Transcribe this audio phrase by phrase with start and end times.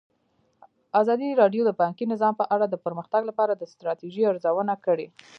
[1.01, 5.07] ازادي راډیو د بانکي نظام په اړه د پرمختګ لپاره د ستراتیژۍ ارزونه کړې.